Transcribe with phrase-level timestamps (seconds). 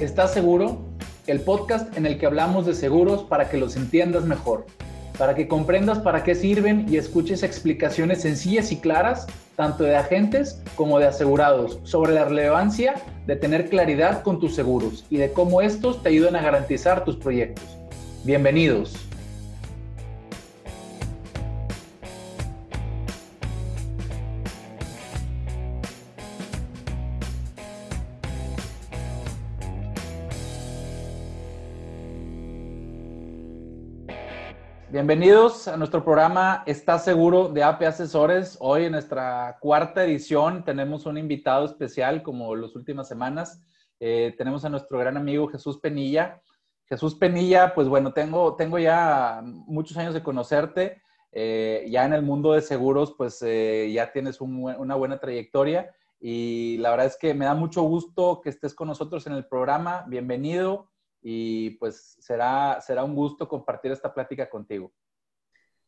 [0.00, 0.78] ¿Estás seguro?
[1.26, 4.64] El podcast en el que hablamos de seguros para que los entiendas mejor,
[5.18, 9.26] para que comprendas para qué sirven y escuches explicaciones sencillas y claras,
[9.56, 12.94] tanto de agentes como de asegurados, sobre la relevancia
[13.26, 17.16] de tener claridad con tus seguros y de cómo estos te ayudan a garantizar tus
[17.16, 17.66] proyectos.
[18.24, 19.09] Bienvenidos.
[35.00, 38.58] Bienvenidos a nuestro programa ¿Estás seguro de AP Asesores?
[38.60, 43.62] Hoy en nuestra cuarta edición tenemos un invitado especial como las últimas semanas.
[43.98, 46.42] Eh, tenemos a nuestro gran amigo Jesús Penilla.
[46.84, 51.00] Jesús Penilla, pues bueno, tengo, tengo ya muchos años de conocerte.
[51.32, 56.76] Eh, ya en el mundo de seguros, pues eh, ya tienes una buena trayectoria y
[56.76, 60.04] la verdad es que me da mucho gusto que estés con nosotros en el programa.
[60.08, 60.89] Bienvenido
[61.22, 64.92] y pues será, será un gusto compartir esta plática contigo.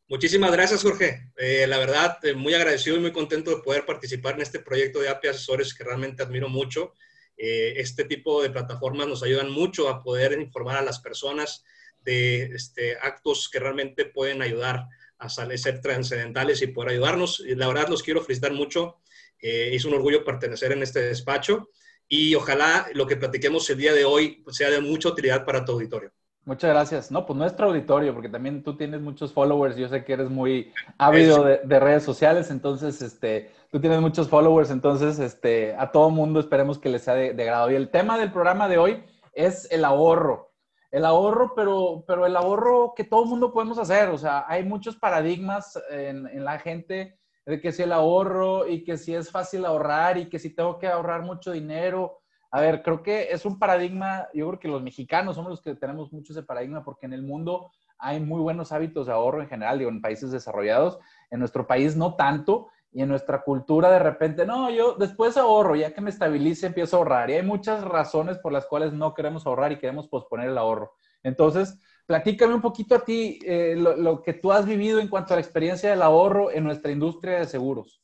[0.07, 1.31] Muchísimas gracias, Jorge.
[1.37, 4.99] Eh, la verdad, eh, muy agradecido y muy contento de poder participar en este proyecto
[4.99, 6.93] de API Asesores que realmente admiro mucho.
[7.37, 11.63] Eh, este tipo de plataformas nos ayudan mucho a poder informar a las personas
[12.01, 14.87] de este, actos que realmente pueden ayudar
[15.17, 17.39] a ser trascendentales y poder ayudarnos.
[17.39, 18.99] La verdad, los quiero felicitar mucho.
[19.39, 21.69] es un orgullo pertenecer en este despacho
[22.15, 25.71] y ojalá lo que platiquemos el día de hoy sea de mucha utilidad para tu
[25.71, 26.11] auditorio.
[26.45, 27.09] Muchas gracias.
[27.09, 29.77] No, pues nuestro auditorio, porque también tú tienes muchos followers.
[29.77, 34.69] Yo sé que eres muy ávido de, redes sociales, entonces, este, tú tienes muchos followers,
[34.69, 37.71] entonces, este, a todo mundo esperemos que les sea de, de, grado.
[37.71, 39.03] Y el tema del programa de hoy
[39.33, 40.51] es el ahorro.
[40.91, 44.09] El ahorro, pero, pero el ahorro que todo mundo podemos hacer.
[44.09, 48.83] O sea, hay muchos paradigmas en, en la gente de que si el ahorro y
[48.83, 52.19] que si es fácil ahorrar y que si tengo que ahorrar mucho dinero.
[52.51, 55.75] A ver, creo que es un paradigma, yo creo que los mexicanos somos los que
[55.75, 59.47] tenemos mucho ese paradigma porque en el mundo hay muy buenos hábitos de ahorro en
[59.47, 60.99] general, digo, en países desarrollados,
[61.31, 65.75] en nuestro país no tanto, y en nuestra cultura de repente, no, yo después ahorro,
[65.75, 69.13] ya que me estabilice empiezo a ahorrar, y hay muchas razones por las cuales no
[69.13, 70.93] queremos ahorrar y queremos posponer el ahorro.
[71.23, 75.37] Entonces, Platícame un poquito a ti eh, lo, que tú has vivido en cuanto a
[75.37, 78.01] la experiencia del ahorro en nuestra industria de seguros.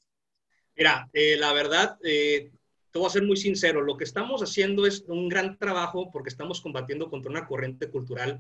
[0.76, 2.52] Mira, eh, la verdad, eh,
[2.92, 6.30] te voy a ser muy sincero, lo que estamos haciendo es un gran trabajo porque
[6.30, 8.40] estamos combatiendo contra una corriente cultural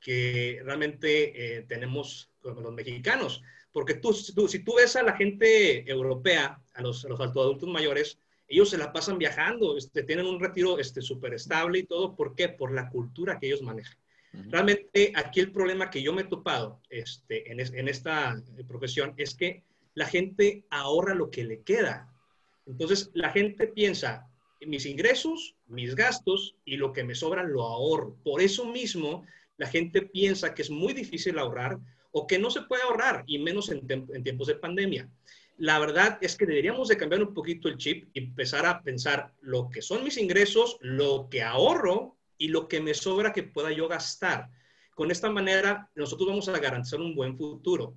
[0.00, 3.42] que realmente tenemos con los mexicanos.
[3.72, 8.18] Porque tú, si tú ves a la gente europea, a los, a los adultos mayores,
[8.48, 12.16] ellos se la pasan viajando, este, tienen un retiro súper este, estable y todo.
[12.16, 12.48] ¿Por qué?
[12.48, 13.96] Por la cultura que ellos manejan.
[14.32, 19.64] Realmente aquí el problema que yo me he topado este, en, esta profesión es que
[19.94, 22.12] la gente ahorra lo que le queda.
[22.66, 24.30] Entonces la gente piensa,
[24.60, 28.16] mis ingresos, mis gastos y lo que me sobra lo ahorro.
[28.22, 29.26] Por eso mismo
[29.56, 31.78] la gente piensa que es muy difícil ahorrar
[32.12, 35.10] o que no se puede ahorrar y menos en, en tiempos de pandemia.
[35.56, 39.34] La verdad es que deberíamos de cambiar un poquito el chip y empezar a pensar
[39.40, 43.70] lo que son mis ingresos, lo que ahorro y lo que me sobra que pueda
[43.70, 44.48] yo gastar.
[44.94, 47.94] Con esta manera, nosotros vamos a garantizar un buen futuro.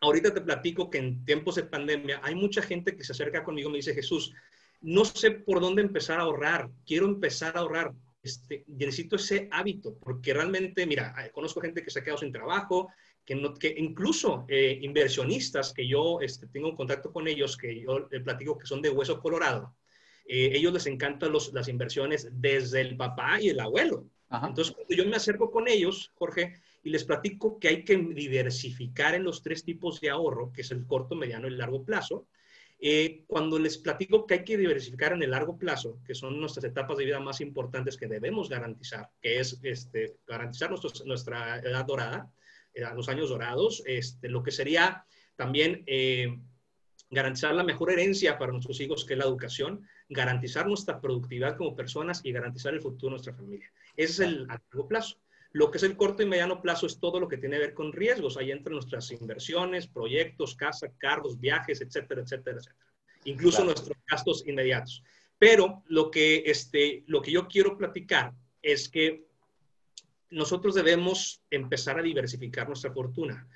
[0.00, 3.68] Ahorita te platico que en tiempos de pandemia hay mucha gente que se acerca conmigo
[3.68, 4.32] y me dice, Jesús,
[4.80, 7.92] no sé por dónde empezar a ahorrar, quiero empezar a ahorrar.
[8.22, 12.88] Este, necesito ese hábito, porque realmente, mira, conozco gente que se ha quedado sin trabajo,
[13.26, 18.08] que, no, que incluso eh, inversionistas que yo este, tengo contacto con ellos, que yo
[18.10, 19.76] les platico que son de hueso colorado,
[20.28, 24.06] eh, ellos les encantan las inversiones desde el papá y el abuelo.
[24.30, 29.14] Entonces, cuando yo me acerco con ellos, Jorge, y les platico que hay que diversificar
[29.14, 32.26] en los tres tipos de ahorro, que es el corto, mediano y el largo plazo,
[32.80, 36.64] eh, cuando les platico que hay que diversificar en el largo plazo, que son nuestras
[36.64, 40.70] etapas de vida más importantes que debemos garantizar, que es este, garantizar
[41.04, 42.30] nuestra edad dorada,
[42.74, 45.06] eh, los años dorados, este, lo que sería
[45.36, 45.84] también
[47.10, 51.74] garantizar la mejor herencia para nuestros hijos, que es la educación, garantizar nuestra productividad como
[51.74, 53.70] personas y garantizar el futuro de nuestra familia.
[53.96, 55.16] Ese es el a largo plazo.
[55.52, 57.74] Lo que es el corto y mediano plazo es todo lo que tiene que ver
[57.74, 58.36] con riesgos.
[58.36, 62.76] Ahí entran nuestras inversiones, proyectos, casa, carros, viajes, etcétera, etcétera, etcétera.
[63.24, 65.02] Incluso nuestros gastos inmediatos.
[65.38, 68.32] Pero lo que, este, lo que yo quiero platicar
[68.62, 69.26] es que
[70.30, 73.48] nosotros debemos empezar a diversificar nuestra fortuna.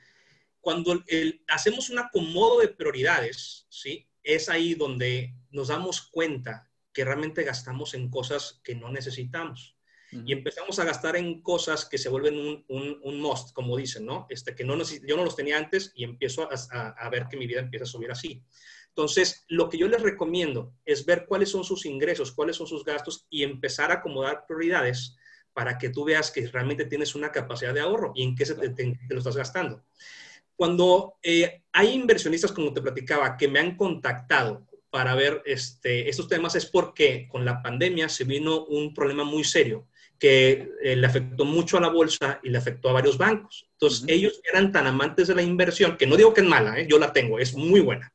[0.60, 1.02] Cuando
[1.48, 4.06] hacemos un acomodo de prioridades, ¿sí?
[4.22, 9.76] Es ahí donde nos damos cuenta que realmente gastamos en cosas que no necesitamos.
[10.12, 14.04] Y empezamos a gastar en cosas que se vuelven un, un, un must, como dicen,
[14.04, 14.26] ¿no?
[14.28, 17.46] Este, que no yo no los tenía antes y empiezo a, a, ver que mi
[17.46, 18.42] vida empieza a subir así.
[18.88, 22.84] Entonces, lo que yo les recomiendo es ver cuáles son sus ingresos, cuáles son sus
[22.84, 25.16] gastos y empezar a acomodar prioridades
[25.52, 28.54] para que tú veas que realmente tienes una capacidad de ahorro y en qué se
[28.54, 29.84] te, lo estás gastando.
[30.60, 36.28] Cuando eh, hay inversionistas, como te platicaba, que me han contactado para ver este, estos
[36.28, 39.86] temas es porque con la pandemia se vino un problema muy serio
[40.18, 43.70] que eh, le afectó mucho a la bolsa y le afectó a varios bancos.
[43.72, 46.86] Entonces, ellos eran tan amantes de la inversión, que no digo que es mala, ¿eh?
[46.86, 48.12] yo la tengo, es muy buena,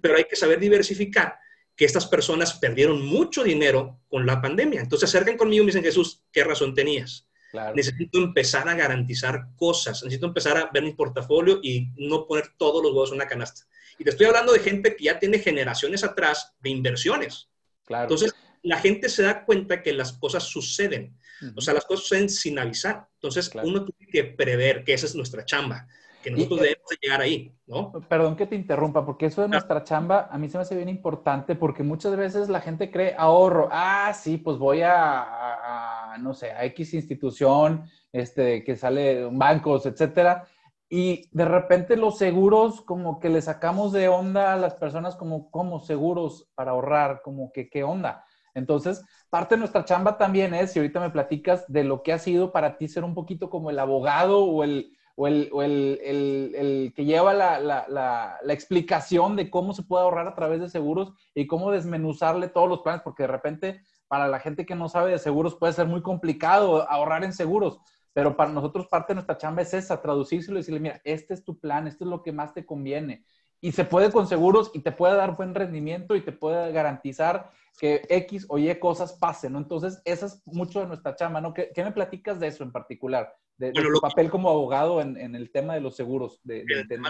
[0.00, 1.34] pero hay que saber diversificar
[1.74, 4.82] que estas personas perdieron mucho dinero con la pandemia.
[4.82, 7.27] Entonces, acercan conmigo y me dicen, Jesús, ¿qué razón tenías?
[7.74, 12.82] Necesito empezar a garantizar cosas, necesito empezar a ver mi portafolio y no poner todos
[12.82, 13.62] los huevos en una canasta.
[13.98, 17.48] Y te estoy hablando de gente que ya tiene generaciones atrás de inversiones.
[17.84, 18.04] Claro.
[18.04, 21.16] Entonces, la gente se da cuenta que las cosas suceden.
[21.54, 23.08] O sea, las cosas suceden sin avisar.
[23.14, 25.86] Entonces, uno tiene que prever que esa es nuestra chamba,
[26.22, 27.92] que nosotros debemos de llegar ahí, ¿no?
[28.08, 30.88] Perdón que te interrumpa, porque eso de nuestra chamba a mí se me hace bien
[30.88, 33.68] importante porque muchas veces la gente cree ahorro.
[33.70, 40.46] Ah, sí, pues voy a, no sé, a X institución, este, que sale bancos, etcétera
[40.90, 45.50] y de repente los seguros, como que le sacamos de onda a las personas como,
[45.50, 48.24] como seguros para ahorrar, como que qué onda.
[48.54, 52.18] Entonces, parte de nuestra chamba también es, si ahorita me platicas de lo que ha
[52.18, 56.00] sido para ti ser un poquito como el abogado o el, o el, o el,
[56.04, 60.68] el, que lleva la, la, la, explicación de cómo se puede ahorrar a través de
[60.68, 64.88] seguros y cómo desmenuzarle todos los planes, porque de repente para la gente que no
[64.88, 67.80] sabe de seguros puede ser muy complicado ahorrar en seguros.
[68.12, 71.42] Pero para nosotros parte de nuestra chamba es esa, traducírselo y decirle, mira, este es
[71.42, 73.24] tu plan, esto es lo que más te conviene.
[73.60, 77.50] Y se puede con seguros y te puede dar buen rendimiento y te puede garantizar
[77.78, 79.58] que X o Y cosas pasen, ¿no?
[79.58, 81.54] Entonces, esa es mucho de nuestra chamba, ¿no?
[81.54, 83.34] ¿Qué, me platicas de eso en particular?
[83.56, 86.40] De, tu papel como abogado en, el tema de los seguros.
[86.44, 86.64] De,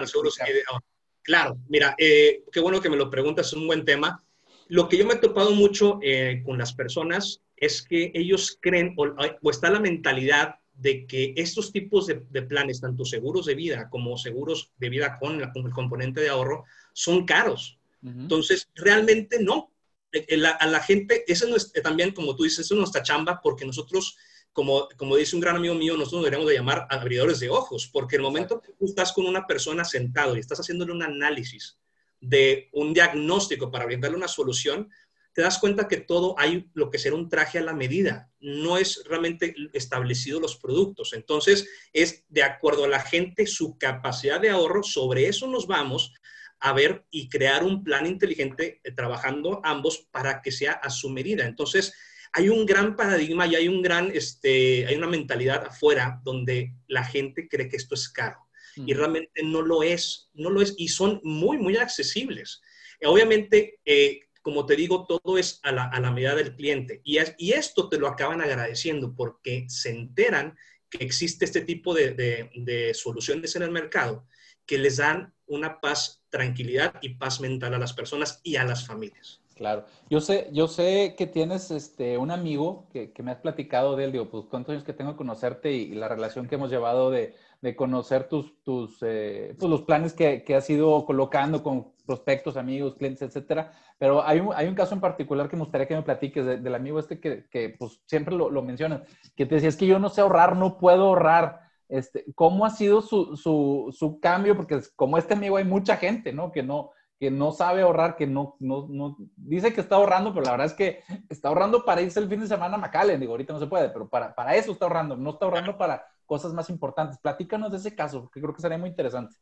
[0.05, 0.79] seguros ah,
[1.23, 4.23] claro, mira, eh, qué bueno que me lo preguntas, es un buen tema.
[4.67, 8.95] Lo que yo me he topado mucho eh, con las personas es que ellos creen
[8.95, 14.17] o está la mentalidad de que estos tipos de, planes, tanto seguros de vida como
[14.17, 17.77] seguros de vida con, el componente de ahorro, son caros.
[18.01, 19.71] Entonces, realmente no.
[20.11, 23.03] Eh, eh, a la gente, eso es eh, también, como tú dices, eso es nuestra
[23.03, 24.17] chamba, porque nosotros,
[24.51, 28.15] como, como dice un gran amigo mío, nosotros deberíamos de llamar abridores de ojos, porque
[28.15, 31.77] el momento que tú estás con una persona sentado y estás haciéndole un análisis
[32.19, 34.89] de un diagnóstico para brindarle una solución,
[35.33, 38.77] te das cuenta que todo hay lo que será un traje a la medida, no
[38.77, 41.13] es realmente establecido los productos.
[41.13, 46.13] Entonces, es de acuerdo a la gente, su capacidad de ahorro, sobre eso nos vamos
[46.59, 51.09] a ver y crear un plan inteligente eh, trabajando ambos para que sea a su
[51.09, 51.45] medida.
[51.45, 51.93] Entonces,
[52.33, 57.03] hay un gran paradigma y hay un gran, este, hay una mentalidad afuera donde la
[57.03, 60.87] gente cree que esto es caro y realmente no lo es, no lo es y
[60.87, 62.61] son muy, muy accesibles.
[63.03, 67.01] Obviamente, eh, como te digo, todo es a la, medida del cliente.
[67.03, 70.57] Y, y, esto te lo acaban agradeciendo porque se enteran
[70.89, 74.27] que existe este tipo de, soluciones en el mercado
[74.65, 78.85] que les dan una paz, tranquilidad y paz mental a las personas y a las
[78.85, 79.41] familias.
[79.59, 79.83] Claro.
[80.09, 84.13] Yo sé, yo sé que tienes este, un amigo que, me has platicado de él,
[84.13, 87.35] digo, pues cuántos años que tengo que conocerte y, la relación que hemos llevado de,
[87.75, 92.95] conocer tus, tus eh, pues los planes que, que has ido colocando con prospectos, amigos,
[92.95, 93.73] clientes, etcétera.
[93.97, 96.73] Pero hay un, hay un caso en particular que me gustaría que me platiques del
[96.73, 99.01] amigo este que, que pues, siempre lo, lo mencionas,
[99.35, 101.68] que te decía, es que yo no sé ahorrar, no puedo ahorrar.
[101.89, 104.55] Este, ¿Cómo ha sido su, su, su cambio?
[104.55, 106.51] Porque como este amigo hay mucha gente, ¿no?
[106.51, 110.45] Que no, que no sabe ahorrar, que no, no, no, dice que está ahorrando, pero
[110.45, 113.19] la verdad es que está ahorrando para irse el fin de semana a McAllen.
[113.19, 116.05] Digo, ahorita no se puede, pero para, para eso está ahorrando, no está ahorrando para
[116.25, 117.17] cosas más importantes.
[117.17, 119.35] Platícanos de ese caso, porque creo que sería muy interesante.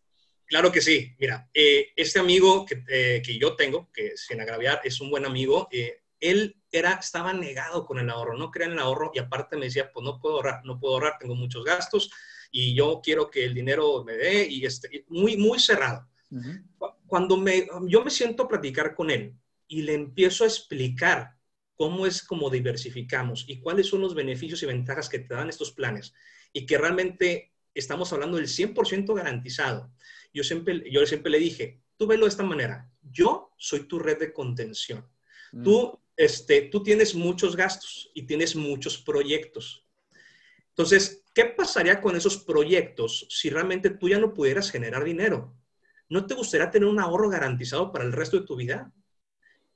[0.47, 1.13] Claro que sí.
[1.19, 5.25] Mira, eh, este amigo que, eh, que, yo tengo, que sin agraviar es un buen
[5.25, 9.19] amigo, eh, él era, estaba negado con el ahorro, no creía en el ahorro y
[9.19, 12.09] aparte me decía, pues no puedo ahorrar, no puedo ahorrar, tengo muchos gastos
[12.51, 16.07] y yo quiero que el dinero me dé y este, muy, muy cerrado.
[17.05, 19.33] Cuando me, yo me siento a platicar con él
[19.67, 21.35] y le empiezo a explicar
[21.75, 25.71] cómo es como diversificamos y cuáles son los beneficios y ventajas que te dan estos
[25.71, 26.13] planes
[26.51, 29.91] y que realmente estamos hablando del 100% garantizado
[30.37, 34.19] yo siempre, yo siempre le dije, tú velo de esta manera, yo soy tu red
[34.19, 35.03] de contención.
[35.51, 35.63] Mm.
[35.63, 39.83] Tú, este, tú tienes muchos gastos y tienes muchos proyectos.
[40.69, 45.53] Entonces, ¿qué pasaría con esos proyectos si realmente tú ya no pudieras generar dinero?
[46.09, 48.91] ¿No te gustaría tener un ahorro garantizado para el resto de tu vida?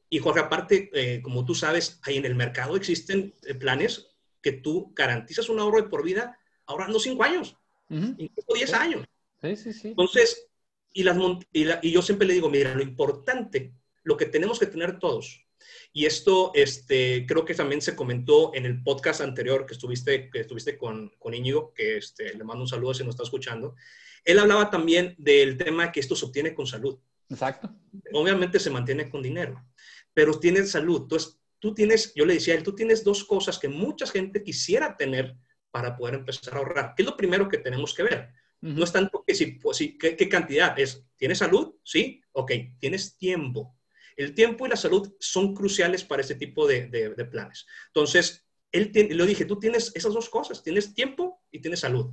[0.09, 4.07] Y Jorge, aparte, eh, como tú sabes, ahí en el mercado existen eh, planes
[4.41, 7.55] que tú garantizas un ahorro de por vida ahorrando cinco años,
[7.89, 9.05] incluso 10 años.
[9.39, 9.87] Sí, sí, sí.
[9.89, 10.47] Entonces,
[10.93, 11.15] y, las,
[11.51, 15.45] y, yo siempre le digo, mira, lo importante lo que tenemos que tener todos.
[15.93, 20.41] Y esto este, creo que también se comentó en el podcast anterior que estuviste, que
[20.41, 23.75] estuviste con, con Íñigo, que este, le mando un saludo si nos está escuchando.
[24.23, 26.99] Él hablaba también del tema que esto se obtiene con salud.
[27.29, 27.73] Exacto.
[28.13, 29.65] Obviamente se mantiene con dinero,
[30.13, 31.03] pero tiene salud.
[31.03, 34.43] Entonces, tú tienes, yo le decía a él, tú tienes dos cosas que mucha gente
[34.43, 35.35] quisiera tener
[35.71, 36.93] para poder empezar a ahorrar.
[36.95, 38.29] ¿Qué es lo primero que tenemos que ver?
[38.59, 41.03] No es tanto que si, pues, ¿qué, ¿qué, cantidad es.
[41.17, 41.75] ¿Tienes salud?
[41.83, 42.21] Sí.
[42.33, 42.51] Ok.
[42.77, 43.75] ¿Tienes tiempo?
[44.21, 47.65] El tiempo y la salud son cruciales para este tipo de, de, planes.
[47.87, 52.11] Entonces, él lo dije, tú tienes esas dos cosas, tienes tiempo y tienes salud.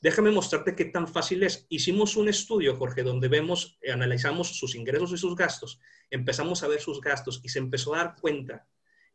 [0.00, 1.66] Déjame mostrarte qué tan fácil es.
[1.68, 6.68] Hicimos un estudio, Jorge, donde vemos, eh, analizamos sus ingresos y sus gastos, empezamos a
[6.68, 8.68] ver sus gastos y se empezó a dar cuenta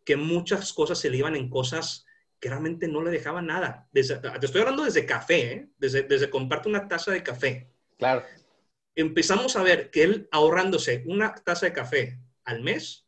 [0.03, 2.05] que muchas cosas se le iban en cosas
[2.41, 3.87] que realmente no le dejaban nada.
[3.93, 5.69] te estoy hablando desde café, ¿eh?
[5.77, 7.71] desde, desde comprarte una taza de café.
[7.97, 8.25] Claro.
[8.95, 13.05] Empezamos a ver que él ahorrándose una taza de café al mes,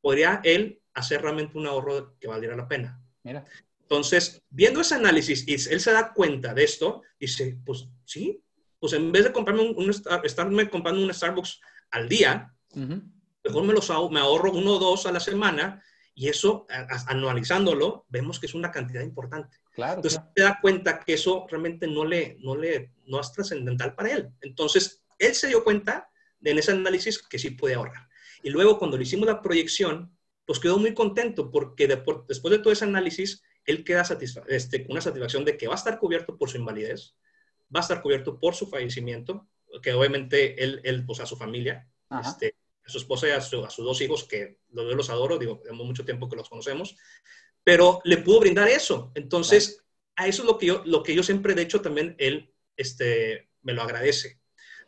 [0.00, 3.00] podría él hacer realmente un ahorro que valiera la pena.
[3.22, 3.44] Mira.
[3.92, 8.42] Entonces, viendo ese análisis, y él se da cuenta de esto, dice, pues sí,
[8.78, 9.90] pues en vez de comprarme un,
[10.24, 15.12] estarme comprando un Starbucks al día, mejor me, los, me ahorro uno o dos a
[15.12, 15.82] la semana
[16.14, 16.66] y eso,
[17.06, 19.58] anualizándolo, vemos que es una cantidad importante.
[19.72, 23.94] Claro, Entonces, se da cuenta que eso realmente no le, no le, no es trascendental
[23.94, 24.30] para él.
[24.40, 26.08] Entonces, él se dio cuenta
[26.42, 28.08] en ese análisis que sí puede ahorrar.
[28.42, 32.72] Y luego cuando le hicimos la proyección, pues quedó muy contento porque después de todo
[32.72, 34.04] ese análisis, él queda
[34.48, 37.14] este, con una satisfacción de que va a estar cubierto por su invalidez,
[37.74, 39.48] va a estar cubierto por su fallecimiento,
[39.82, 41.88] que obviamente él, él pues a su familia,
[42.20, 45.86] este, a su esposa y a, sus dos hijos, que los, los adoro, digo, tenemos
[45.86, 46.96] mucho tiempo que los conocemos,
[47.64, 49.12] pero le pudo brindar eso.
[49.14, 49.82] Entonces,
[50.16, 53.48] a eso es lo que yo, lo que yo siempre, de hecho, también él este,
[53.62, 54.40] me lo agradece.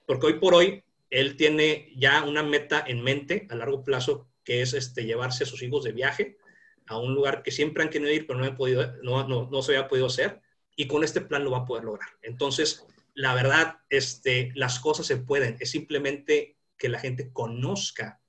[0.06, 4.62] Porque hoy por hoy, él tiene ya una meta en mente a largo plazo, que
[4.62, 6.38] es este, llevarse a sus hijos de viaje
[6.86, 9.62] a un lugar que siempre han querido ir, pero no, he podido, no, no, no
[9.62, 10.40] se había podido hacer,
[10.76, 12.08] y con este plan lo va a poder lograr.
[12.22, 18.20] Entonces, la verdad, este, las cosas se pueden, es simplemente que la gente conozca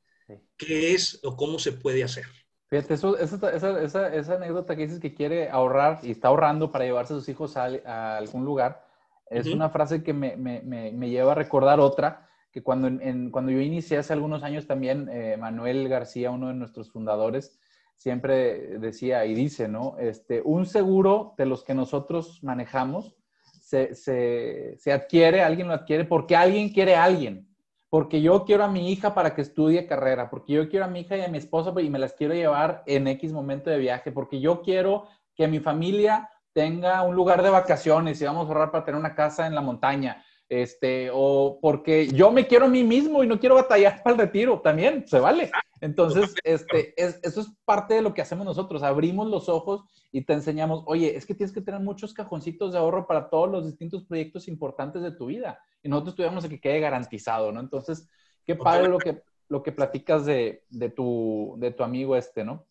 [0.57, 2.25] qué es o cómo se puede hacer.
[2.67, 3.51] Fíjate, eso, esa,
[3.83, 7.29] esa, esa, anécdota que dices que quiere ahorrar y está ahorrando para llevarse a sus
[7.29, 8.85] hijos a, algún lugar,
[9.29, 12.24] es una frase que me, me, me, lleva a recordar otra
[12.55, 16.53] que cuando, en, cuando yo inicié hace algunos años también, eh, Manuel García, uno de
[16.53, 17.59] nuestros fundadores,
[17.97, 19.97] siempre decía y dice, ¿no?
[19.99, 23.13] Este, un seguro de los que nosotros manejamos
[23.59, 27.53] se, se, se adquiere, alguien lo adquiere porque alguien quiere a alguien.
[27.89, 31.01] Porque yo quiero a mi hija para que estudie carrera, porque yo quiero a mi
[31.01, 34.13] hija y a mi esposa y me las quiero llevar en X momento de viaje,
[34.13, 38.71] porque yo quiero que mi familia tenga un lugar de vacaciones y vamos a ahorrar
[38.71, 42.83] para tener una casa en la montaña este, o porque yo me quiero a mí
[42.83, 45.51] mismo y no quiero batallar para el retiro, también se vale.
[45.81, 50.33] Entonces, este, eso es parte de lo que hacemos nosotros, abrimos los ojos y te
[50.33, 54.05] enseñamos, oye, es que tienes que tener muchos cajoncitos de ahorro para todos los distintos
[54.05, 55.59] proyectos importantes de tu vida.
[55.83, 57.59] Y nosotros tuviéramos que quede garantizado, ¿no?
[57.59, 58.07] Entonces,
[58.45, 62.65] qué padre lo que, lo que platicas de, de, tu, de tu amigo este, ¿no?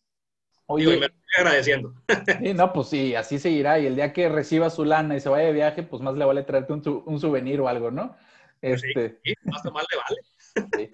[0.67, 1.95] Oye, me estoy agradeciendo.
[2.41, 3.79] Sí, no, pues sí, así seguirá.
[3.79, 6.25] Y el día que reciba su lana y se vaya de viaje, pues más le
[6.25, 8.17] vale traerte un, un souvenir o algo, ¿no?
[8.61, 10.91] Pues este, sí, más o más le vale.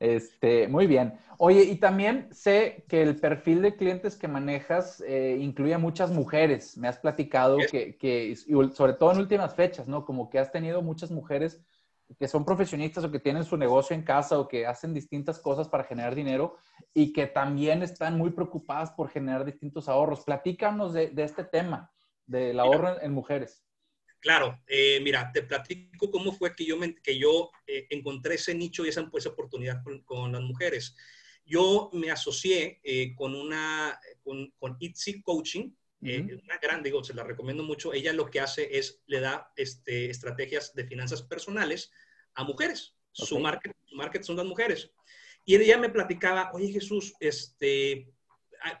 [0.00, 1.14] Este, muy bien.
[1.38, 6.10] Oye, y también sé que el perfil de clientes que manejas eh, incluye a muchas
[6.10, 6.76] mujeres.
[6.76, 10.04] Me has platicado que, que, sobre todo en últimas fechas, ¿no?
[10.04, 11.64] Como que has tenido muchas mujeres
[12.18, 15.68] que son profesionistas o que tienen su negocio en casa o que hacen distintas cosas
[15.68, 16.56] para generar dinero
[16.92, 20.24] y que también están muy preocupadas por generar distintos ahorros.
[20.24, 21.92] Platícanos de, este tema,
[22.26, 23.64] del ahorro en, mujeres.
[24.20, 28.84] Claro, eh, mira, te platico cómo fue que yo, que yo eh, encontré ese nicho
[28.84, 30.96] y esa, esa oportunidad con, las mujeres.
[31.44, 35.70] Yo me asocié eh, con una, con, con Itzy Coaching,
[36.04, 37.92] una gran, digo, se la recomiendo mucho.
[37.92, 41.90] Ella lo que hace es, le da este, estrategias de finanzas personales
[42.34, 42.94] a mujeres.
[43.12, 44.90] Su, market, su market son las mujeres.
[45.44, 48.12] Y ella me platicaba, oye Jesús, este,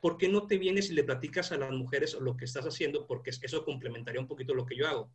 [0.00, 3.06] ¿por qué no te vienes y le platicas a las mujeres lo que estás haciendo?
[3.06, 5.12] Porque eso complementaría un poquito lo que yo hago.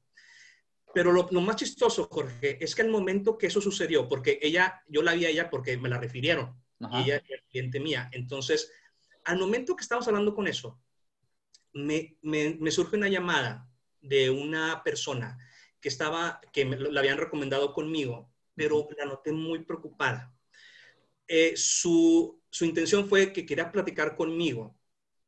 [0.94, 5.04] Pero lo, más chistoso, Jorge, es que al momento que eso sucedió, porque ella, yo
[5.04, 8.10] la vi a ella porque me la refirieron, y ella es cliente mía.
[8.12, 8.72] Entonces,
[9.26, 10.80] al momento que estábamos hablando con eso,
[11.74, 13.70] me, me, surge una llamada
[14.02, 15.38] de una persona
[15.80, 20.34] que estaba, que me, la habían recomendado conmigo, pero la noté muy preocupada.
[21.28, 24.76] Eh, su, su, intención fue que quería platicar conmigo,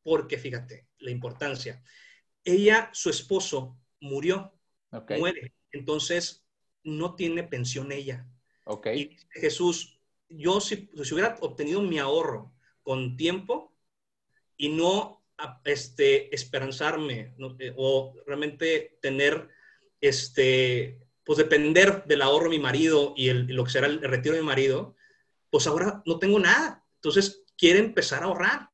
[0.04, 1.84] porque fíjate, la importancia.
[2.44, 4.54] Ella, su esposo, murió,
[5.18, 6.46] muere, entonces
[6.84, 8.28] no tiene pensión ella.
[8.66, 9.00] Okay.
[9.00, 13.76] Y Jesús, yo si, si hubiera obtenido mi ahorro con tiempo
[14.58, 15.21] y no
[15.64, 19.50] este, esperanzarme eh, o realmente tener,
[20.00, 24.36] este, pues depender del ahorro de mi marido y, el, lo que será el retiro
[24.36, 24.96] de mi marido,
[25.50, 26.86] pues ahora no tengo nada.
[26.96, 28.70] Entonces quiere empezar a ahorrar.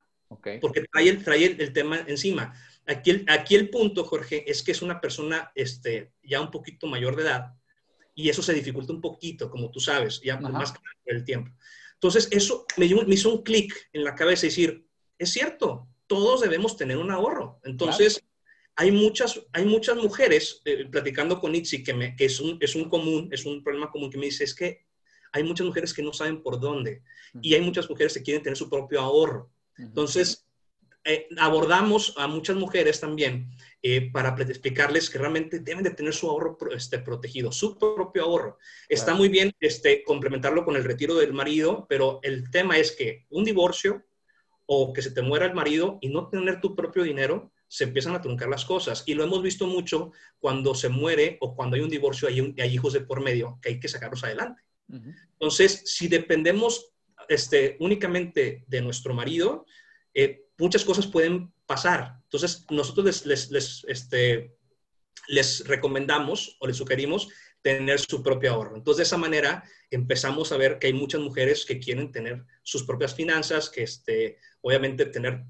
[0.61, 2.53] Porque trae, el, trae el, tema encima.
[2.85, 6.85] Aquí el, aquí el punto, Jorge, es que es una persona este, ya un poquito
[6.85, 7.53] mayor de edad
[8.17, 11.51] y eso se dificulta un poquito, como tú sabes, ya más que el tiempo.
[11.93, 14.87] Entonces, eso me, me hizo un clic en la cabeza y decir,
[15.19, 17.59] es cierto, todos debemos tener un ahorro.
[17.63, 18.23] Entonces,
[18.75, 22.75] hay, muchas, hay muchas mujeres, eh, platicando con Itzi, que, me, que es, un, es
[22.75, 24.85] un común, es un problema común que me dice, es que
[25.31, 27.03] hay muchas mujeres que no saben por dónde
[27.41, 29.51] y hay muchas mujeres que quieren tener su propio ahorro.
[29.77, 30.47] Entonces,
[31.03, 33.49] eh, abordamos a muchas mujeres también
[33.81, 38.57] eh, para explicarles que realmente deben de tener su ahorro este, protegido, su propio ahorro.
[38.89, 43.25] Está muy bien este, complementarlo con el retiro del marido, pero el tema es que
[43.29, 44.03] un divorcio
[44.67, 48.15] o que se te muera el marido y no tener tu propio dinero, se empiezan
[48.15, 49.03] a truncar las cosas.
[49.07, 52.73] Y lo hemos visto mucho cuando se muere o cuando hay un divorcio, hay, hay
[52.73, 54.61] hijos de por medio, que hay que sacarlos adelante.
[55.33, 56.93] Entonces, si dependemos
[57.27, 59.65] este, únicamente de nuestro marido,
[60.13, 62.19] eh, muchas cosas pueden pasar.
[62.23, 64.55] Entonces, nosotros les, les, les, este,
[65.27, 67.29] les recomendamos o les sugerimos
[67.75, 68.77] tener su propio ahorro.
[68.77, 72.83] Entonces, de esa manera empezamos a ver que hay muchas mujeres que quieren tener sus
[72.83, 75.43] propias finanzas, que este, obviamente tener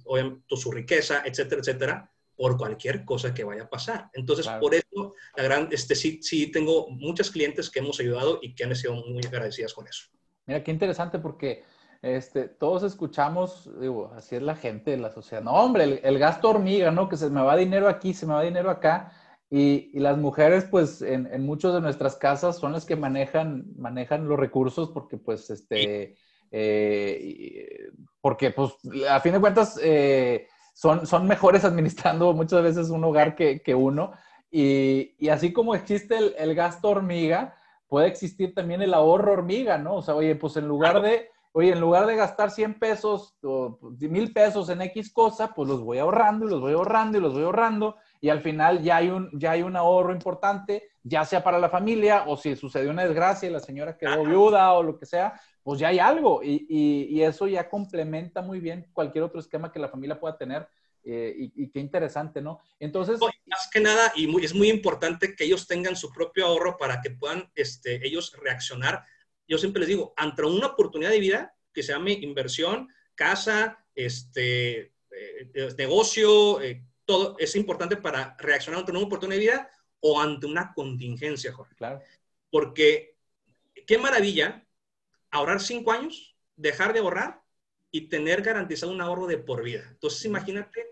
[0.50, 4.10] su riqueza, etcétera, etcétera, por cualquier cosa que vaya a pasar.
[4.14, 8.56] Entonces, por eso, la gran, este, sí, sí, tengo muchas clientes que hemos ayudado y
[8.56, 10.06] que han sido muy agradecidas con eso.
[10.48, 11.64] Mira, qué interesante porque
[12.02, 15.44] este, todos escuchamos, digo, así es la gente de la sociedad.
[15.44, 17.10] No, hombre, el, gasto hormiga, ¿no?
[17.10, 19.12] Que se me va dinero aquí, se me va dinero acá.
[19.50, 24.28] Y, las mujeres, pues, en, en muchas de nuestras casas son las que manejan, manejan
[24.28, 26.18] los recursos porque, pues, este,
[26.52, 27.90] eh,
[28.20, 28.74] porque, pues,
[29.10, 33.74] a fin de cuentas, eh, son, son mejores administrando muchas veces un hogar que, que
[33.74, 34.12] uno.
[34.52, 37.58] Y, y, así como existe el, el, gasto hormiga,
[37.88, 39.96] puede existir también el ahorro hormiga, ¿no?
[39.96, 43.80] O sea, oye, pues en lugar de oye, en lugar de gastar 100 pesos o
[44.00, 47.34] mil pesos en X cosa, pues los voy ahorrando y los voy ahorrando y los
[47.34, 51.44] voy ahorrando y al final ya hay un, ya hay un ahorro importante, ya sea
[51.44, 54.98] para la familia o si sucedió una desgracia y la señora quedó viuda o lo
[54.98, 59.40] que sea, pues ya hay algo y, y, eso ya complementa muy bien cualquier otro
[59.40, 60.68] esquema que la familia pueda tener.
[61.10, 62.60] Eh, y, qué interesante, ¿no?
[62.80, 63.18] Entonces...
[63.46, 67.00] más que nada, y muy, es muy importante que ellos tengan su propio ahorro para
[67.00, 69.06] que puedan este, ellos reaccionar
[69.48, 74.94] yo siempre les digo, ante una oportunidad de vida que se llame inversión, casa, este,
[75.12, 80.46] eh, negocio, eh, todo es importante para reaccionar ante una oportunidad de vida o ante
[80.46, 81.74] una contingencia, Jorge.
[81.76, 82.02] Claro.
[82.52, 83.16] Porque
[83.88, 84.68] qué maravilla
[85.32, 87.42] ahorrar cinco años, dejar de ahorrar
[87.92, 89.88] y tener garantizado un ahorro de por vida.
[89.90, 90.86] Entonces, imagínate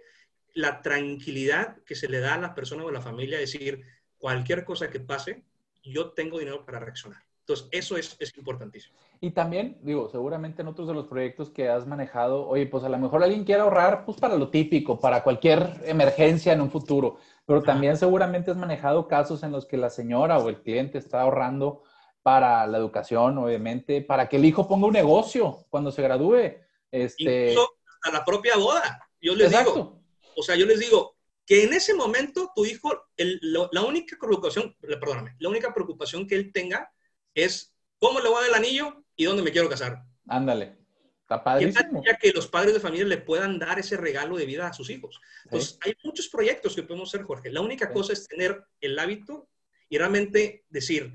[0.54, 3.86] la tranquilidad que se le da a la persona o a la familia, decir,
[4.18, 5.44] cualquier cosa que pase,
[5.84, 7.25] yo tengo dinero para reaccionar.
[7.48, 8.98] Entonces, eso es, es, importantísimo.
[9.22, 12.90] Y también, digo, seguramente en otros de los proyectos que has manejado, oye, pues a
[12.90, 17.20] lo mejor alguien quiere ahorrar, pues para lo típico, para cualquier emergencia en un futuro,
[17.46, 21.22] pero también seguramente has manejado casos en los que la señora o el cliente está
[21.22, 21.84] ahorrando
[22.24, 26.56] para la educación, obviamente, para que el hijo ponga un negocio cuando se gradúe.
[26.90, 27.52] Este...
[27.52, 29.08] Incluso a la propia boda.
[29.22, 30.02] Yo les digo,
[30.36, 35.36] o sea, yo les digo que en ese momento tu hijo, la única preocupación, perdóname,
[35.38, 36.92] la única preocupación que él tenga
[37.36, 40.04] es cómo le voy a dar el anillo y dónde me quiero casar.
[40.28, 40.78] Ándale.
[41.22, 42.04] Está padrísimo.
[42.06, 44.90] Ya que los padres de familia le puedan dar ese regalo de vida a sus
[44.92, 45.20] hijos.
[45.46, 47.52] Entonces, hay muchos proyectos que podemos hacer, Jorge.
[47.52, 49.50] La única cosa es tener el hábito
[49.90, 51.14] y realmente decir,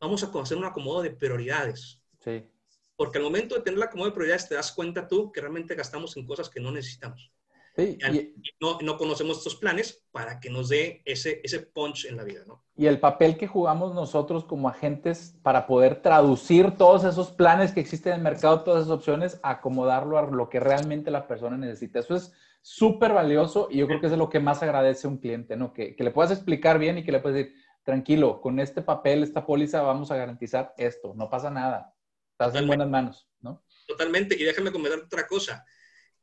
[0.00, 2.00] vamos a hacer un acomodo de prioridades.
[2.24, 2.48] Sí.
[2.96, 5.74] Porque al momento de tener el acomodo de prioridades te das cuenta tú que realmente
[5.74, 7.30] gastamos en cosas que no necesitamos.
[7.74, 12.18] Sí, y, no, no, conocemos estos planes para que nos dé ese, ese punch en
[12.18, 12.62] la vida, ¿no?
[12.76, 17.80] Y el papel que jugamos nosotros como agentes para poder traducir todos esos planes que
[17.80, 22.00] existen en el mercado, todas esas opciones, acomodarlo a lo que realmente la persona necesita.
[22.00, 25.56] Eso es súper valioso y yo creo que es lo que más agradece un cliente,
[25.56, 25.72] ¿no?
[25.72, 27.54] Que, que le puedas explicar bien y que le puedas decir,
[27.84, 31.94] tranquilo, con este papel, esta póliza, vamos a garantizar esto, no pasa nada,
[32.32, 33.64] estás en buenas manos, ¿no?
[33.86, 35.64] Totalmente, y déjame comentar otra cosa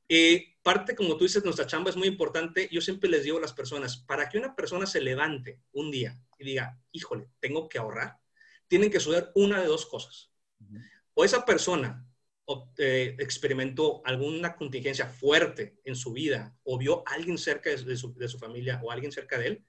[0.10, 2.70] eh, parte, como tú dices, nuestra chamba es muy importante.
[2.72, 6.22] Yo siempre les digo a las personas, para que una persona se levante un día
[6.38, 8.20] y diga, híjole, tengo que ahorrar,
[8.68, 10.32] tienen que suceder una de dos cosas.
[11.16, 12.06] O esa persona
[12.78, 18.38] eh, experimentó alguna contingencia fuerte en su vida o vio a alguien cerca de su,
[18.38, 19.66] familia o alguien cerca de él,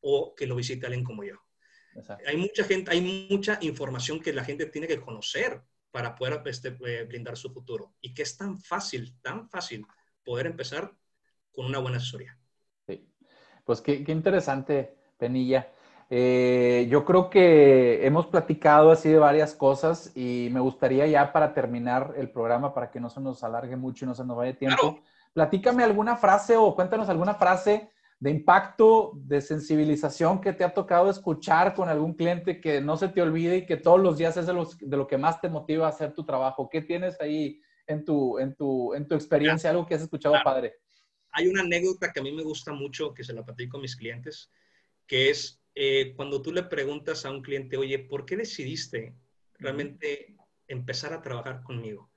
[0.00, 1.36] o que lo visite alguien como yo.
[2.26, 6.76] Hay mucha gente, hay mucha información que la gente tiene que conocer para poder este,
[6.84, 7.94] eh, blindar su futuro.
[8.02, 9.86] Y que es tan fácil, tan fácil
[10.26, 10.92] poder empezar
[11.54, 12.36] con una buena asesoría.
[12.86, 13.08] Sí,
[13.64, 15.70] pues qué, qué interesante, Penilla.
[16.08, 21.52] Eh, yo creo que hemos platicado así de varias cosas y me gustaría ya para
[21.52, 24.56] terminar el programa, para que no se nos alargue mucho y no se nos vaya
[24.56, 25.00] tiempo,
[25.32, 31.10] platícame alguna frase o cuéntanos alguna frase de impacto, de sensibilización que te ha tocado
[31.10, 34.46] escuchar con algún cliente que no se te olvide y que todos los días es
[34.46, 36.68] de, lo que más te motiva a hacer tu trabajo.
[36.70, 40.74] ¿Qué tienes ahí en tu, en tu, en tu experiencia, algo que has escuchado padre?
[41.30, 43.96] Hay una anécdota que a mí me gusta mucho, que se la platico a mis
[43.96, 44.50] clientes,
[45.06, 49.14] que es eh, cuando tú le preguntas a un cliente, oye, ¿por qué decidiste
[49.58, 50.34] realmente
[50.66, 52.10] empezar a trabajar conmigo?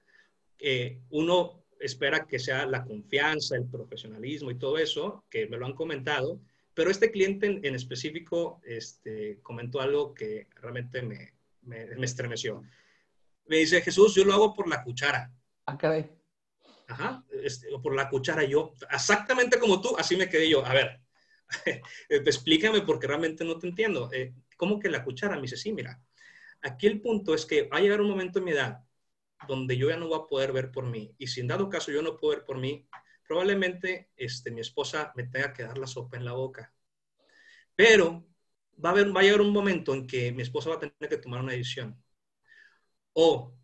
[0.57, 5.65] Eh, uno espera que sea la confianza, el profesionalismo y todo eso, que me lo
[5.65, 6.39] han comentado,
[6.73, 12.63] pero este cliente en, específico este, comentó algo que realmente me, me, estremeció.
[13.47, 15.31] Me dice, Jesús, yo lo hago por la cuchara.
[15.69, 16.09] Ah, caray.
[16.87, 18.43] Ajá, este, por la cuchara.
[18.43, 20.65] Yo, exactamente como tú, así me quedé yo.
[20.65, 20.99] A ver,
[22.09, 24.09] explícame porque realmente no te entiendo.
[24.11, 25.35] Eh, ¿Cómo que la cuchara?
[25.35, 26.01] Me dice, sí, mira,
[26.63, 28.83] aquí el punto es que va a llegar un momento en mi edad
[29.47, 31.13] donde yo ya no voy a poder ver por mí.
[31.19, 32.87] Y si en dado caso yo no puedo ver por mí,
[33.27, 36.73] probablemente este, mi esposa me tenga que dar la sopa en la boca.
[37.75, 38.25] Pero
[38.83, 40.95] va a, haber, va a llegar un momento en que mi esposa va a tener
[41.07, 41.95] que tomar una decisión.
[43.13, 43.58] O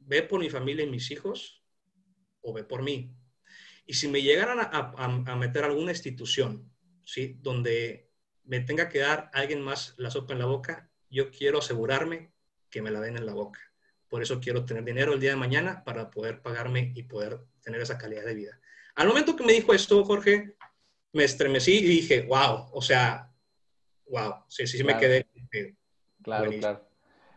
[0.00, 1.64] ve por mi familia y mis hijos,
[2.42, 3.14] o ve por mí.
[3.86, 6.70] Y si me llegaran a, a meter alguna institución
[7.10, 7.36] ¿sí?
[7.40, 8.08] Donde
[8.44, 12.32] me tenga que dar alguien más la sopa en la boca, yo quiero asegurarme
[12.70, 13.60] que me la den en la boca.
[14.08, 17.80] Por eso quiero tener dinero el día de mañana para poder pagarme y poder tener
[17.80, 18.60] esa calidad de vida.
[18.94, 20.56] Al momento que me dijo esto, Jorge,
[21.12, 23.32] me estremecí y dije, wow, o sea,
[24.06, 25.26] wow, sí, sí, sí me quedé.
[26.22, 26.89] claro, claro.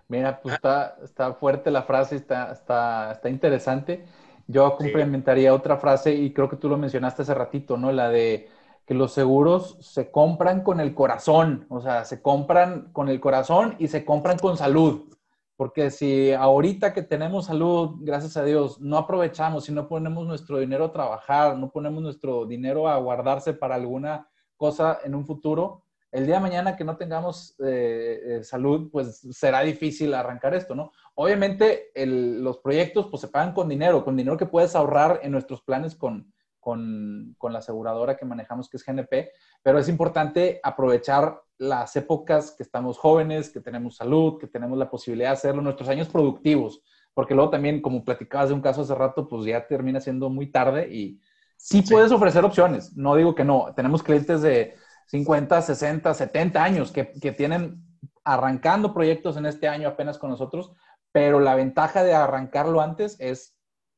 [0.08, 4.06] Mira, pues está, está fuerte la frase, está, está, está interesante.
[4.48, 7.92] Yo complementaría otra frase y creo que tú lo mencionaste hace ratito, ¿no?
[7.92, 8.50] La de
[8.86, 13.76] que los seguros se compran con el corazón, o sea, se compran con el corazón
[13.80, 15.10] y se compran con salud.
[15.56, 20.58] Porque si ahorita que tenemos salud, gracias a Dios, no aprovechamos, si no ponemos nuestro
[20.58, 25.83] dinero a trabajar, no ponemos nuestro dinero a guardarse para alguna cosa en un futuro,
[26.14, 30.76] el día de mañana que no tengamos eh, eh, salud, pues será difícil arrancar esto,
[30.76, 30.92] ¿no?
[31.16, 35.64] Obviamente los proyectos pues se pagan con dinero, con dinero que puedes ahorrar en nuestros
[35.64, 39.32] planes con, con, la aseguradora que manejamos, que es GNP,
[39.64, 44.90] pero es importante aprovechar las épocas que estamos jóvenes, que tenemos salud, que tenemos la
[44.90, 46.82] posibilidad de hacerlo, nuestros años productivos,
[47.16, 50.52] porque luego también, como platicabas de un caso hace rato, pues ya termina siendo muy
[50.52, 51.20] tarde y
[51.58, 54.76] sí, puedes ofrecer opciones, no digo que no, tenemos clientes de
[55.08, 57.84] 50, 60, 70 años que, que tienen
[58.24, 60.72] arrancando proyectos en este año apenas con nosotros,
[61.12, 63.54] pero la ventaja de arrancarlo antes es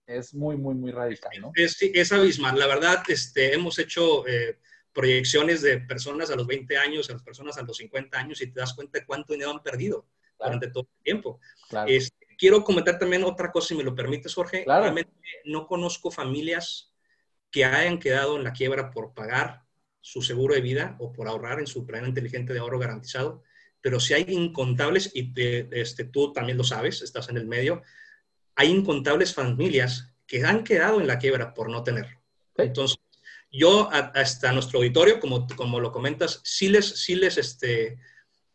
[0.07, 1.51] es muy, muy, muy radical, ¿no?
[1.55, 2.57] Es, es abismal.
[2.59, 4.59] La verdad, este, hemos hecho eh,
[4.93, 8.47] proyecciones de personas a los 20 años, a las personas a los 50 años y
[8.47, 10.07] te das cuenta de cuánto dinero han perdido
[10.39, 11.39] durante todo el tiempo.
[11.87, 14.63] Este, quiero comentar también otra cosa, si me lo permites, Jorge.
[14.65, 15.11] Realmente
[15.45, 16.93] no conozco familias
[17.51, 19.64] que hayan quedado en la quiebra por pagar
[20.05, 23.41] su seguro de vida o por ahorrar en su plan inteligente de ahorro garantizado,
[23.81, 25.33] pero si hay incontables, y
[25.71, 27.81] este, tú también lo sabes, estás en el medio,
[28.55, 32.19] hay incontables familias que han quedado en la quiebra por no tener.
[32.55, 32.99] Entonces,
[33.51, 37.97] yo hasta nuestro auditorio, como, como lo comentas, sí les, sí les, este,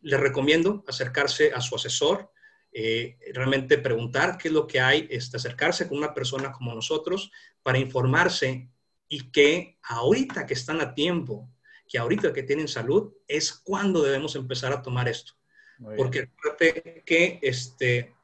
[0.02, 2.30] les recomiendo acercarse a su asesor,
[2.72, 7.32] eh, realmente preguntar qué es lo que hay, este, acercarse con una persona como nosotros
[7.64, 8.70] para informarse
[9.10, 11.50] y que ahorita que están a tiempo,
[11.86, 15.32] que ahorita que tienen salud, es cuando debemos empezar a tomar esto.
[15.96, 18.14] Porque fíjate que este,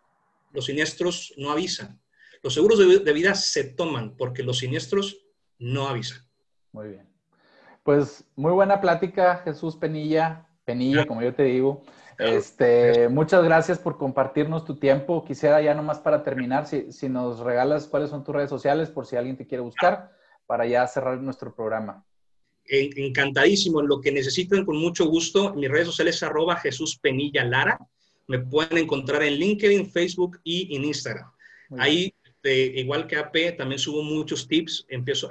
[0.52, 2.00] los siniestros no avisan.
[2.42, 5.26] Los seguros de, vida se toman porque los siniestros
[5.58, 6.18] no avisan.
[6.70, 7.08] Muy bien.
[7.82, 10.46] Pues muy buena plática, Jesús Penilla.
[10.64, 11.82] Penilla, como yo te digo.
[12.18, 15.24] Este, muchas gracias por compartirnos tu tiempo.
[15.24, 19.06] Quisiera ya nomás para terminar, si, si nos regalas cuáles son tus redes sociales por
[19.06, 20.12] si alguien te quiere buscar,
[20.46, 22.04] para ya cerrar nuestro programa.
[22.64, 23.82] Encantadísimo.
[23.82, 25.54] Lo que necesiten, con mucho gusto.
[25.54, 27.78] mis redes sociales es arroba Jesús Penilla Lara
[28.28, 31.30] me pueden encontrar en LinkedIn, Facebook y en Instagram.
[31.78, 34.86] Ahí, igual que AP, también subo muchos tips.
[34.88, 35.28] Empiezo,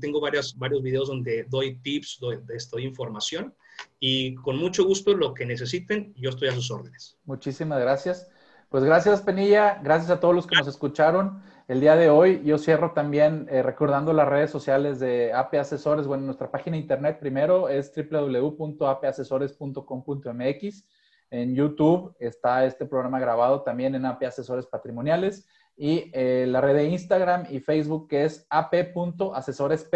[0.00, 2.38] tengo varios, varios videos donde doy tips, doy,
[2.70, 3.54] doy información
[3.98, 7.18] y con mucho gusto lo que necesiten, yo estoy a sus órdenes.
[7.24, 8.28] Muchísimas gracias.
[8.68, 9.80] Pues gracias, Penilla.
[9.82, 12.42] Gracias a todos los que nos escucharon el día de hoy.
[12.44, 16.08] Yo cierro también eh, recordando las redes sociales de AP Asesores.
[16.08, 20.84] Bueno, nuestra página internet primero es www.apasesores.com.mx.
[21.30, 26.74] en YouTube está este programa grabado también en AP Asesores Patrimoniales y eh, la red
[26.74, 29.94] de Instagram y Facebook que es ap.asesoresp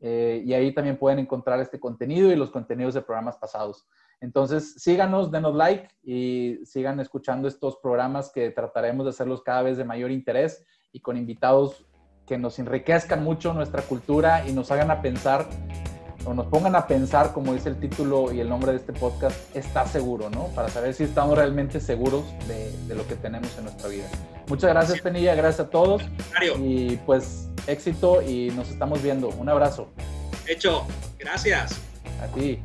[0.00, 3.86] eh, y ahí también pueden encontrar este contenido y los contenidos de programas pasados.
[4.20, 9.78] Entonces, síganos, denos like y sigan escuchando estos programas que trataremos de hacerlos cada vez
[9.78, 11.84] de mayor interés y con invitados
[12.26, 15.48] que nos enriquezcan mucho nuestra cultura y nos hagan a pensar
[16.24, 19.36] o nos pongan a pensar, como dice el título y el nombre de este podcast,
[19.56, 20.48] está seguro, ¿no?
[20.48, 24.06] Para saber si estamos realmente seguros de, de lo que tenemos en nuestra vida.
[24.46, 26.02] Muchas gracias, Penilla, gracias a todos.
[26.58, 29.28] Y pues éxito y nos estamos viendo.
[29.28, 29.88] Un abrazo.
[30.46, 30.86] Hecho,
[31.18, 31.80] gracias.
[32.20, 32.60] A ti.